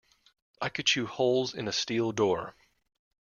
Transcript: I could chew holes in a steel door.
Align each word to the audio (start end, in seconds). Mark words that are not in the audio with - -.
I 0.59 0.69
could 0.69 0.87
chew 0.87 1.05
holes 1.05 1.53
in 1.53 1.67
a 1.67 1.71
steel 1.71 2.11
door. 2.11 2.55